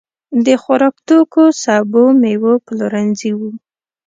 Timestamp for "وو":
3.37-3.51